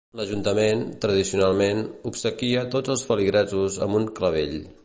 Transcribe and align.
L'ajuntament, 0.19 0.79
tradicionalment, 1.03 1.83
obsequia 2.13 2.67
tots 2.77 2.97
els 2.97 3.07
feligresos 3.11 3.81
amb 3.89 4.01
un 4.03 4.13
clavell. 4.21 4.61